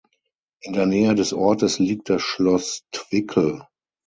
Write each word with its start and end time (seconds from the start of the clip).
In 0.61 0.73
der 0.73 0.87
Nähe 0.87 1.13
des 1.13 1.31
Ortes 1.31 1.77
liegt 1.77 2.09
das 2.09 2.23
Schloss 2.23 2.81
Twickel. 2.91 3.67